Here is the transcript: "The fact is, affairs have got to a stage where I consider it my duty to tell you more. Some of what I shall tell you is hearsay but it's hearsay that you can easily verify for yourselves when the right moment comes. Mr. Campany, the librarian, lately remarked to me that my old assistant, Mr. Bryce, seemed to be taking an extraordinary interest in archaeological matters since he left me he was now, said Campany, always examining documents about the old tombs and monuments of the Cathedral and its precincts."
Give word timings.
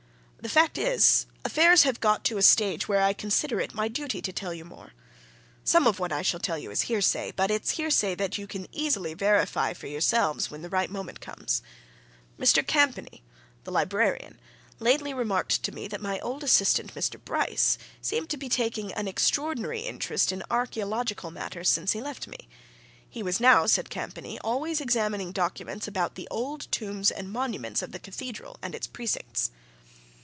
"The 0.43 0.49
fact 0.49 0.79
is, 0.79 1.27
affairs 1.45 1.83
have 1.83 1.99
got 1.99 2.23
to 2.25 2.39
a 2.39 2.41
stage 2.41 2.87
where 2.87 3.03
I 3.03 3.13
consider 3.13 3.59
it 3.61 3.75
my 3.75 3.87
duty 3.87 4.23
to 4.23 4.33
tell 4.33 4.55
you 4.55 4.65
more. 4.65 4.93
Some 5.63 5.85
of 5.85 5.99
what 5.99 6.11
I 6.11 6.23
shall 6.23 6.39
tell 6.39 6.57
you 6.57 6.71
is 6.71 6.81
hearsay 6.81 7.31
but 7.35 7.51
it's 7.51 7.77
hearsay 7.77 8.15
that 8.15 8.39
you 8.39 8.47
can 8.47 8.65
easily 8.71 9.13
verify 9.13 9.73
for 9.73 9.85
yourselves 9.85 10.49
when 10.49 10.63
the 10.63 10.69
right 10.69 10.89
moment 10.89 11.21
comes. 11.21 11.61
Mr. 12.39 12.65
Campany, 12.65 13.21
the 13.65 13.71
librarian, 13.71 14.39
lately 14.79 15.13
remarked 15.13 15.61
to 15.61 15.71
me 15.71 15.87
that 15.89 16.01
my 16.01 16.17
old 16.21 16.43
assistant, 16.43 16.95
Mr. 16.95 17.23
Bryce, 17.23 17.77
seemed 18.01 18.29
to 18.31 18.35
be 18.37 18.49
taking 18.49 18.91
an 18.93 19.07
extraordinary 19.07 19.81
interest 19.81 20.31
in 20.31 20.41
archaeological 20.49 21.29
matters 21.29 21.69
since 21.69 21.91
he 21.91 22.01
left 22.01 22.25
me 22.27 22.49
he 23.07 23.21
was 23.21 23.39
now, 23.39 23.67
said 23.67 23.91
Campany, 23.91 24.39
always 24.39 24.81
examining 24.81 25.31
documents 25.33 25.87
about 25.87 26.15
the 26.15 26.27
old 26.31 26.61
tombs 26.71 27.11
and 27.11 27.31
monuments 27.31 27.83
of 27.83 27.91
the 27.91 27.99
Cathedral 27.99 28.57
and 28.63 28.73
its 28.73 28.87
precincts." 28.87 29.51